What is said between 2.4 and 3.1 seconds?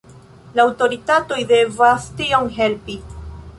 helpi.